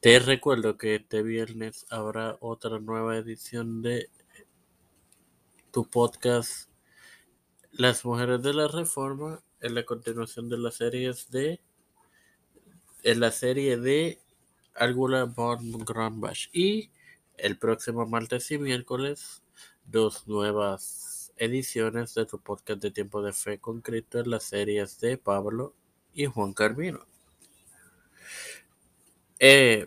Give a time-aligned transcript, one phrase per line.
[0.00, 4.08] Te recuerdo que este viernes habrá otra nueva edición de
[5.72, 6.70] tu podcast
[7.72, 11.60] Las Mujeres de la Reforma en la continuación de las series de
[13.02, 14.20] en la serie de
[14.72, 16.92] Algula von Grambach y
[17.36, 19.42] el próximo martes y miércoles
[19.84, 25.00] dos nuevas ediciones de tu podcast de Tiempo de Fe con Cristo en las series
[25.00, 25.74] de Pablo
[26.12, 27.00] y Juan Carmino.
[29.38, 29.86] Eh,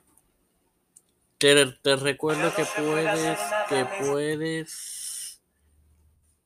[1.38, 5.42] te, recuerdo que puedes, que puedes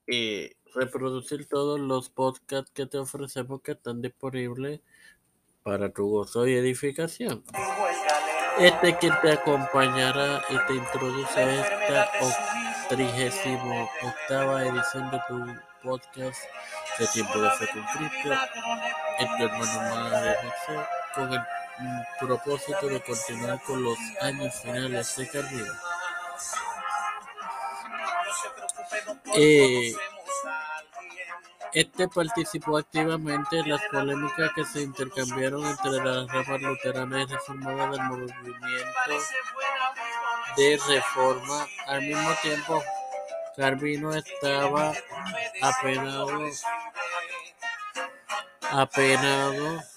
[0.07, 4.81] eh, reproducir todos los podcasts que te ofrecemos que están disponibles
[5.63, 7.43] para tu gozo y edificación.
[8.57, 12.09] Este que te acompañará y te introduce a esta
[12.87, 15.45] trigésimo octava edición de tu
[15.83, 16.39] podcast
[16.99, 18.33] de Tiempo de Fe con Cristo,
[19.19, 20.37] en tu hermano Madre
[21.13, 21.41] con el
[22.19, 25.81] propósito de continuar con los años finales de carrera.
[29.35, 29.93] Eh,
[31.73, 37.91] este participó activamente en las polémicas que se intercambiaron entre las ramas luteranas y reformadas
[37.91, 38.55] del movimiento
[40.55, 41.67] de reforma.
[41.87, 42.83] Al mismo tiempo,
[43.57, 44.93] Carvino estaba
[45.61, 46.39] apenado,
[48.71, 49.94] apenado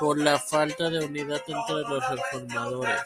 [0.00, 3.00] por la falta de unidad entre los reformadores.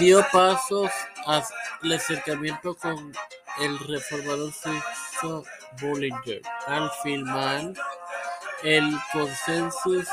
[0.00, 0.90] Dio pasos
[1.26, 1.44] al
[1.92, 3.12] acercamiento con
[3.60, 5.44] el reformador suizo
[5.78, 7.74] Bullinger al firmar
[8.62, 10.08] el Consensus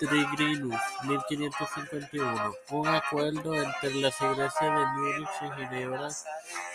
[0.00, 6.08] Trigrinus 1551, un acuerdo entre las iglesias de Múnich y Ginebra.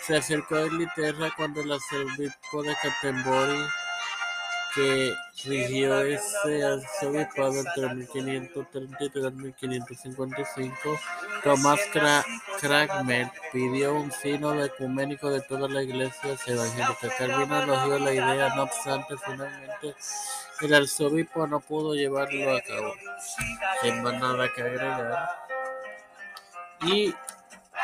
[0.04, 3.62] Se acercó a Inglaterra cuando el arzobispo de Canterbury,
[4.74, 11.00] que rigió ese arzobispado entre 1533 y 1555,
[11.42, 11.80] Tomás
[12.60, 17.14] Cranmer pidió un sínodo ecuménico de todas las iglesias evangélicas.
[17.18, 19.94] Calvino elogió la idea, no obstante, finalmente
[20.60, 22.94] el arzobispo no pudo llevarlo a cabo.
[23.82, 25.30] Sin más nada que agregar.
[26.82, 27.14] Y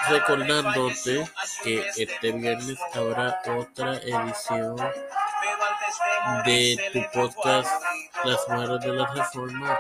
[0.08, 1.28] recordándote
[1.62, 4.76] que este viernes habrá otra edición
[6.44, 7.70] de tu podcast
[8.24, 9.78] Las Manos de la Reforma.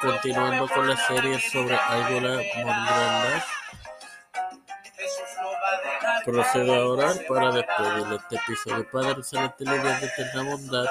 [0.00, 3.44] Continuando con la serie sobre Ángela Mondrandaz,
[6.24, 8.90] procedo a orar para despedir este episodio.
[8.90, 10.86] Padre Celestial y Dios de eterna bondad,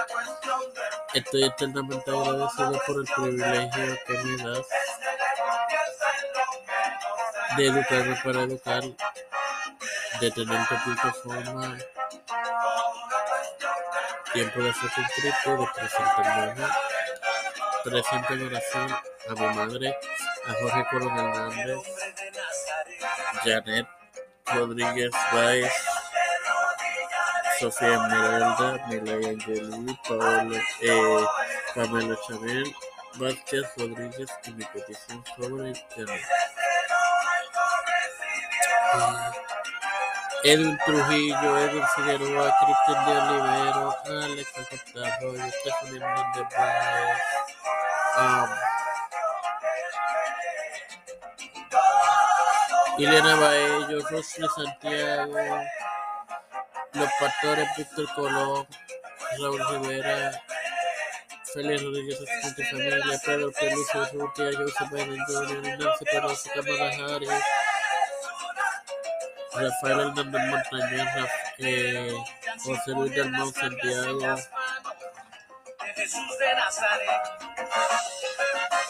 [1.14, 4.68] estoy eternamente agradecido por el privilegio que me das
[7.58, 8.84] de educarme para educar,
[10.20, 11.78] de tener tu plataforma,
[14.34, 15.68] tiempo de ser suscrito, de
[17.90, 18.92] presente en oración
[19.30, 19.98] a mi madre,
[20.46, 21.78] a Jorge Coronel Hernández,
[23.44, 23.88] Janet
[24.46, 25.74] Rodríguez Baez,
[27.60, 31.26] Sofía Esmeralda, Milay Angeli, Paola, eh,
[31.76, 32.76] Pamela Chanel,
[33.16, 36.22] Vázquez Rodríguez y mi petición sobre Janet.
[40.48, 45.02] Edwin Trujillo, Edwin Figueroa, Cristian de Olivero, Alex Acosta
[45.52, 47.22] Stephanie Hernández Baez,
[48.18, 48.50] um,
[52.98, 55.36] Ileana Baello, Rosy Santiago,
[56.94, 58.68] los pastores Víctor Colón,
[59.42, 60.32] Raúl Rivera,
[61.54, 67.44] Félix Rodríguez Asistente Familia, Pedro Pérez Urrutia, Joseph Biden Nancy Peroso, Kamala Harris,
[69.60, 71.30] Rafael Hernández Montañez,
[71.60, 72.14] eh,
[72.64, 74.36] José Luis Dalmau Santiago,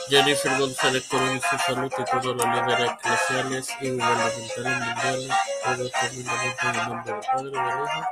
[0.10, 5.30] Jennifer González Colón y su salud y todos los líderes eclesiales y gubernamentales mundiales,
[5.64, 8.08] todos tremendamente en el nombre del Padre, del Hijo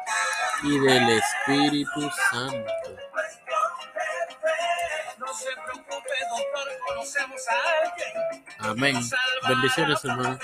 [0.64, 2.72] y del Espíritu Santo.
[8.60, 8.96] Amén.
[9.48, 10.40] Bendiciones, hermano.